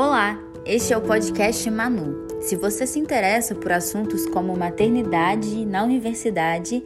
Olá, 0.00 0.38
este 0.64 0.92
é 0.92 0.96
o 0.96 1.00
podcast 1.00 1.68
Manu. 1.68 2.28
Se 2.40 2.54
você 2.54 2.86
se 2.86 3.00
interessa 3.00 3.52
por 3.52 3.72
assuntos 3.72 4.26
como 4.26 4.56
maternidade 4.56 5.66
na 5.66 5.82
universidade, 5.82 6.80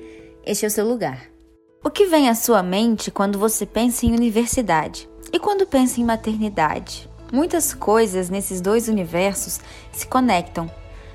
este 0.47 0.65
é 0.65 0.69
o 0.69 0.71
seu 0.71 0.89
lugar. 0.89 1.31
O 1.85 1.91
que 1.91 2.07
vem 2.07 2.31
à 2.31 2.35
sua 2.35 2.63
mente 2.63 3.11
quando 3.11 3.39
você 3.39 3.67
pensa 3.67 4.07
em 4.07 4.15
universidade? 4.15 5.11
E 5.31 5.39
quando 5.39 5.67
pensa 5.67 6.01
em 6.01 6.05
maternidade? 6.05 7.07
Muitas 7.31 7.75
coisas 7.75 8.31
nesses 8.31 8.63
dois 8.63 8.89
universos 8.89 9.61
se 9.93 10.07
conectam, 10.07 10.71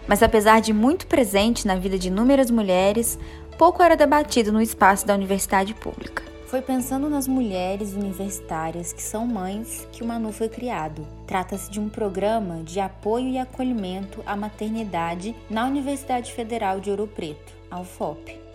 mas 0.07 0.21
apesar 0.21 0.61
de 0.61 0.73
muito 0.73 1.07
presente 1.07 1.65
na 1.65 1.77
vida 1.77 1.97
de 1.97 2.09
inúmeras 2.09 2.51
mulheres, 2.51 3.17
pouco 3.57 3.81
era 3.81 3.97
debatido 3.97 4.51
no 4.51 4.61
espaço 4.61 5.03
da 5.03 5.15
universidade 5.15 5.73
pública. 5.73 6.26
Foi 6.47 6.61
pensando 6.61 7.09
nas 7.09 7.27
mulheres 7.27 7.91
universitárias 7.93 8.93
que 8.93 9.03
são 9.03 9.27
mães 9.27 9.85
que 9.91 10.01
o 10.01 10.07
Manu 10.07 10.31
foi 10.31 10.47
criado. 10.47 11.05
Trata-se 11.27 11.69
de 11.69 11.77
um 11.77 11.89
programa 11.89 12.63
de 12.63 12.79
apoio 12.79 13.27
e 13.27 13.37
acolhimento 13.37 14.23
à 14.25 14.33
maternidade 14.33 15.35
na 15.49 15.65
Universidade 15.65 16.31
Federal 16.31 16.79
de 16.79 16.89
Ouro 16.89 17.05
Preto, 17.05 17.53
a 17.69 17.81
UFOP. 17.81 18.46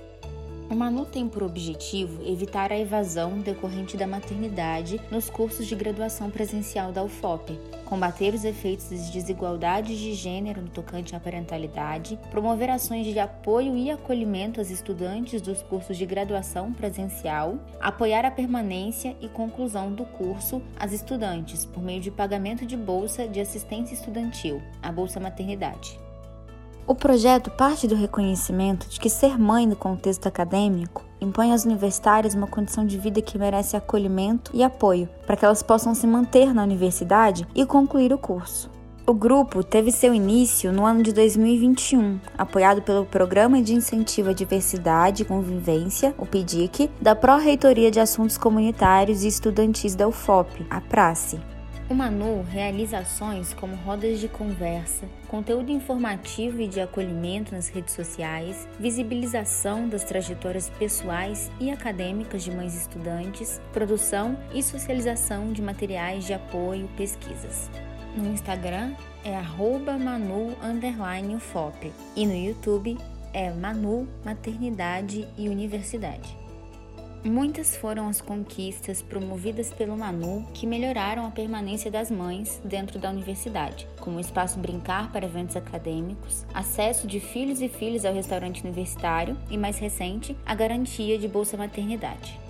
O 0.73 0.75
Manu 0.75 1.05
tem 1.05 1.29
por 1.29 1.43
objetivo 1.43 2.27
evitar 2.27 2.73
a 2.73 2.79
evasão 2.79 3.41
decorrente 3.41 3.95
da 3.95 4.07
maternidade 4.07 4.99
nos 5.11 5.29
cursos 5.29 5.67
de 5.67 5.75
graduação 5.75 6.31
presencial 6.31 6.91
da 6.91 7.05
UFOP, 7.05 7.61
combater 7.85 8.33
os 8.33 8.43
efeitos 8.43 8.89
das 8.89 9.11
desigualdades 9.11 9.99
de 9.99 10.15
gênero 10.15 10.63
no 10.63 10.71
tocante 10.71 11.15
à 11.15 11.21
parentalidade, 11.21 12.19
promover 12.31 12.71
ações 12.71 13.05
de 13.05 13.19
apoio 13.19 13.77
e 13.77 13.91
acolhimento 13.91 14.63
às 14.63 14.71
estudantes 14.71 15.43
dos 15.43 15.61
cursos 15.61 15.99
de 15.99 16.07
graduação 16.07 16.73
presencial, 16.73 17.59
apoiar 17.79 18.25
a 18.25 18.31
permanência 18.31 19.15
e 19.21 19.29
conclusão 19.29 19.93
do 19.93 20.07
curso 20.07 20.63
às 20.81 20.91
estudantes 20.91 21.67
por 21.67 21.83
meio 21.83 22.01
de 22.01 22.11
pagamento 22.11 22.65
de 22.65 22.79
bolsa 22.79 23.29
de 23.29 23.41
assistência 23.41 23.93
estudantil, 23.93 24.63
a 24.83 24.91
Bolsa 24.91 25.21
Maternidade. 25.21 26.02
O 26.85 26.97
projeto 26.97 27.49
parte 27.51 27.87
do 27.87 27.95
reconhecimento 27.95 28.89
de 28.89 28.99
que 28.99 29.09
ser 29.09 29.39
mãe 29.39 29.67
no 29.67 29.77
contexto 29.77 30.27
acadêmico 30.27 31.05
impõe 31.21 31.53
às 31.53 31.65
universitárias 31.65 32.35
uma 32.35 32.49
condição 32.49 32.85
de 32.85 32.99
vida 32.99 33.23
que 33.23 33.39
merece 33.39 33.77
acolhimento 33.77 34.51
e 34.53 34.65
apoio 34.65 35.09
para 35.25 35.37
que 35.37 35.45
elas 35.45 35.63
possam 35.63 35.95
se 35.95 36.07
manter 36.09 36.53
na 36.53 36.65
universidade 36.65 37.47
e 37.55 37.65
concluir 37.65 38.13
o 38.13 38.19
curso. 38.19 38.69
O 39.07 39.15
grupo 39.15 39.63
teve 39.63 39.93
seu 39.93 40.13
início 40.13 40.73
no 40.73 40.85
ano 40.85 41.03
de 41.03 41.13
2021, 41.13 42.21
apoiado 42.37 42.83
pelo 42.83 43.05
Programa 43.05 43.63
de 43.63 43.75
Incentivo 43.75 44.31
à 44.31 44.33
Diversidade 44.33 45.23
e 45.23 45.27
Convivência, 45.27 46.15
o 46.19 46.27
PIDIC, 46.27 46.89
da 47.01 47.15
Pró-Reitoria 47.15 47.91
de 47.91 48.01
Assuntos 48.01 48.39
Comunitários 48.39 49.25
e 49.25 49.29
Estudantis 49.29 49.95
da 49.95 50.07
UFOP, 50.07 50.67
a 50.71 50.81
PRACE. 50.81 51.52
O 51.89 51.95
Manu 51.95 52.43
realiza 52.43 52.99
ações 52.99 53.53
como 53.53 53.75
rodas 53.77 54.21
de 54.21 54.29
conversa, 54.29 55.07
conteúdo 55.29 55.71
informativo 55.71 56.61
e 56.61 56.69
de 56.69 56.81
acolhimento 56.81 57.55
nas 57.55 57.69
redes 57.69 57.95
sociais, 57.95 58.69
visibilização 58.79 59.89
das 59.89 60.05
trajetórias 60.05 60.71
pessoais 60.71 61.51
e 61.61 61.71
acadêmicas 61.71 62.45
de 62.45 62.51
mães 62.51 62.75
estudantes, 62.75 63.61
produção 63.73 64.39
e 64.55 64.63
socialização 64.63 65.53
de 65.53 65.61
materiais 65.61 66.25
de 66.25 66.33
apoio 66.33 66.87
e 66.87 66.97
pesquisas. 66.97 67.69
No 68.17 68.33
Instagram 68.33 68.95
é 69.25 69.37
manu_ufop 69.99 71.93
e 72.15 72.27
no 72.27 72.35
YouTube 72.35 72.97
é 73.33 73.51
Manu 73.51 74.09
Maternidade 74.25 75.27
e 75.37 75.49
Universidade. 75.49 76.42
Muitas 77.25 77.77
foram 77.77 78.09
as 78.09 78.21
conquistas 78.21 79.01
promovidas 79.01 79.73
pelo 79.73 79.97
Manu 79.97 80.45
que 80.53 80.67
melhoraram 80.67 81.25
a 81.25 81.31
permanência 81.31 81.89
das 81.89 82.11
mães 82.11 82.61
dentro 82.65 82.99
da 82.99 83.11
universidade, 83.11 83.87
como 84.01 84.17
o 84.17 84.21
espaço 84.21 84.59
brincar 84.59 85.13
para 85.13 85.27
eventos 85.27 85.55
acadêmicos, 85.55 86.45
acesso 86.53 87.07
de 87.07 87.21
filhos 87.21 87.63
e 87.63 87.69
filhas 87.69 88.05
ao 88.05 88.13
restaurante 88.13 88.65
universitário 88.65 89.39
e, 89.49 89.57
mais 89.57 89.79
recente, 89.79 90.37
a 90.45 90.53
garantia 90.53 91.17
de 91.17 91.29
bolsa 91.29 91.57
maternidade. 91.57 92.41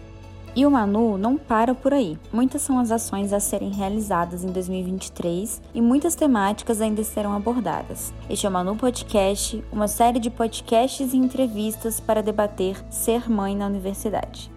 E 0.56 0.64
o 0.64 0.70
Manu 0.70 1.18
não 1.18 1.36
para 1.36 1.74
por 1.74 1.92
aí. 1.92 2.18
Muitas 2.32 2.62
são 2.62 2.78
as 2.78 2.90
ações 2.90 3.32
a 3.32 3.40
serem 3.40 3.70
realizadas 3.70 4.42
em 4.42 4.52
2023 4.52 5.62
e 5.74 5.82
muitas 5.82 6.14
temáticas 6.14 6.80
ainda 6.80 7.04
serão 7.04 7.34
abordadas. 7.34 8.12
Este 8.28 8.46
é 8.46 8.48
o 8.48 8.52
Manu 8.52 8.76
Podcast, 8.76 9.62
uma 9.70 9.88
série 9.88 10.18
de 10.18 10.30
podcasts 10.30 11.12
e 11.12 11.16
entrevistas 11.16 12.00
para 12.00 12.22
debater 12.22 12.82
ser 12.90 13.30
mãe 13.30 13.54
na 13.54 13.66
universidade. 13.66 14.50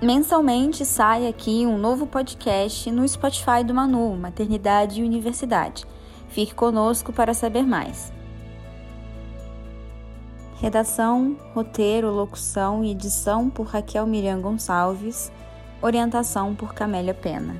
Mensalmente 0.00 0.84
sai 0.84 1.26
aqui 1.26 1.66
um 1.66 1.76
novo 1.76 2.06
podcast 2.06 2.88
no 2.88 3.06
Spotify 3.08 3.64
do 3.66 3.74
Manu, 3.74 4.16
Maternidade 4.16 5.00
e 5.00 5.04
Universidade. 5.04 5.84
Fique 6.28 6.54
conosco 6.54 7.12
para 7.12 7.34
saber 7.34 7.64
mais. 7.64 8.12
Redação, 10.60 11.36
roteiro, 11.52 12.12
locução 12.12 12.84
e 12.84 12.92
edição 12.92 13.50
por 13.50 13.66
Raquel 13.66 14.06
Miriam 14.06 14.40
Gonçalves. 14.40 15.32
Orientação 15.82 16.54
por 16.54 16.74
Camélia 16.74 17.14
Pena. 17.14 17.56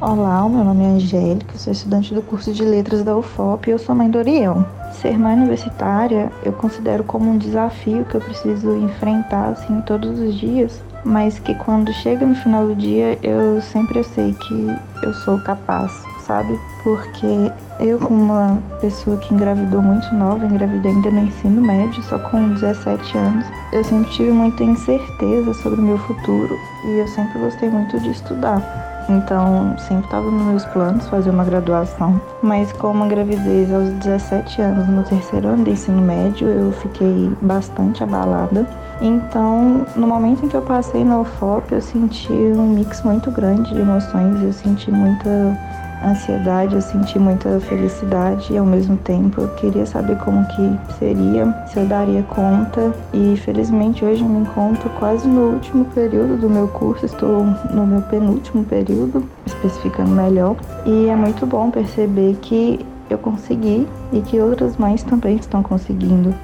Olá, 0.00 0.48
meu 0.48 0.62
nome 0.62 0.84
é 0.84 0.88
Angélica, 0.88 1.58
sou 1.58 1.72
estudante 1.72 2.14
do 2.14 2.22
curso 2.22 2.52
de 2.52 2.64
Letras 2.64 3.02
da 3.02 3.16
UFOP 3.16 3.68
e 3.68 3.72
eu 3.72 3.78
sou 3.78 3.92
mãe 3.92 4.08
do 4.08 4.18
Orião. 4.18 4.81
Ser 5.02 5.18
mãe 5.18 5.34
universitária 5.34 6.30
eu 6.44 6.52
considero 6.52 7.02
como 7.02 7.28
um 7.28 7.36
desafio 7.36 8.04
que 8.04 8.14
eu 8.14 8.20
preciso 8.20 8.76
enfrentar 8.76 9.48
assim 9.48 9.80
todos 9.80 10.20
os 10.20 10.32
dias, 10.32 10.80
mas 11.04 11.40
que 11.40 11.56
quando 11.56 11.92
chega 11.92 12.24
no 12.24 12.36
final 12.36 12.68
do 12.68 12.76
dia 12.76 13.18
eu 13.20 13.60
sempre 13.60 14.04
sei 14.04 14.32
que 14.32 14.76
eu 15.02 15.12
sou 15.12 15.40
capaz, 15.40 15.92
sabe? 16.32 16.58
Porque 16.82 17.52
eu, 17.78 17.98
como 17.98 18.22
uma 18.22 18.58
pessoa 18.80 19.18
que 19.18 19.34
engravidou 19.34 19.82
muito 19.82 20.12
nova, 20.14 20.46
engravidei 20.46 20.92
ainda 20.92 21.10
no 21.10 21.20
ensino 21.20 21.60
médio, 21.60 22.02
só 22.04 22.18
com 22.18 22.54
17 22.54 23.18
anos, 23.18 23.44
eu 23.72 23.84
sempre 23.84 24.10
tive 24.12 24.30
muita 24.30 24.64
incerteza 24.64 25.52
sobre 25.54 25.80
o 25.80 25.84
meu 25.84 25.98
futuro 25.98 26.56
e 26.86 26.98
eu 26.98 27.08
sempre 27.08 27.38
gostei 27.38 27.68
muito 27.68 28.00
de 28.00 28.10
estudar. 28.10 28.62
Então, 29.08 29.74
sempre 29.78 30.04
estava 30.04 30.30
nos 30.30 30.46
meus 30.46 30.64
planos 30.66 31.06
fazer 31.08 31.30
uma 31.30 31.44
graduação. 31.44 32.20
Mas 32.40 32.72
com 32.72 32.92
uma 32.92 33.08
gravidez 33.08 33.72
aos 33.74 33.88
17 34.04 34.62
anos, 34.62 34.88
no 34.88 35.02
terceiro 35.02 35.48
ano 35.48 35.64
de 35.64 35.72
ensino 35.72 36.00
médio, 36.00 36.48
eu 36.48 36.72
fiquei 36.72 37.32
bastante 37.42 38.02
abalada. 38.02 38.66
Então, 39.00 39.84
no 39.96 40.06
momento 40.06 40.46
em 40.46 40.48
que 40.48 40.56
eu 40.56 40.62
passei 40.62 41.04
na 41.04 41.18
UFOP, 41.18 41.72
eu 41.72 41.80
senti 41.80 42.32
um 42.32 42.68
mix 42.68 43.02
muito 43.02 43.30
grande 43.32 43.74
de 43.74 43.80
emoções. 43.80 44.40
Eu 44.40 44.52
senti 44.52 44.90
muita 44.92 45.58
ansiedade, 46.04 46.74
eu 46.74 46.80
senti 46.80 47.18
muita 47.18 47.60
felicidade 47.60 48.52
e 48.52 48.58
ao 48.58 48.66
mesmo 48.66 48.96
tempo 48.96 49.40
eu 49.40 49.48
queria 49.54 49.86
saber 49.86 50.16
como 50.18 50.44
que 50.46 50.94
seria, 50.98 51.46
se 51.66 51.78
eu 51.78 51.86
daria 51.86 52.22
conta 52.24 52.92
e 53.12 53.36
felizmente 53.36 54.04
hoje 54.04 54.22
eu 54.22 54.28
me 54.28 54.40
encontro 54.40 54.90
quase 54.98 55.26
no 55.26 55.52
último 55.54 55.84
período 55.86 56.36
do 56.36 56.50
meu 56.50 56.68
curso, 56.68 57.06
estou 57.06 57.44
no 57.70 57.86
meu 57.86 58.02
penúltimo 58.02 58.64
período, 58.64 59.28
especificando 59.46 60.10
melhor, 60.10 60.56
e 60.84 61.08
é 61.08 61.16
muito 61.16 61.46
bom 61.46 61.70
perceber 61.70 62.36
que 62.42 62.84
eu 63.08 63.18
consegui 63.18 63.86
e 64.12 64.20
que 64.20 64.40
outras 64.40 64.76
mães 64.76 65.02
também 65.02 65.36
estão 65.36 65.62
conseguindo. 65.62 66.34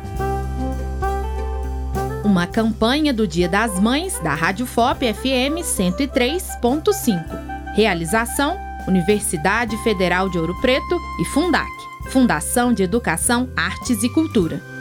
Uma 2.25 2.47
campanha 2.47 3.13
do 3.13 3.27
Dia 3.27 3.49
das 3.49 3.81
Mães 3.81 4.19
da 4.21 4.35
Rádio 4.35 4.67
FOP 4.67 5.13
FM 5.13 5.63
103.5. 5.63 7.25
Realização 7.75 8.68
Universidade 8.89 9.77
Federal 9.85 10.31
de 10.31 10.39
Ouro 10.39 10.59
Preto 10.61 10.99
e 11.21 11.25
Fundac, 11.27 11.71
Fundação 12.11 12.73
de 12.73 12.83
Educação, 12.83 13.49
Artes 13.55 14.03
e 14.03 14.09
Cultura. 14.09 14.78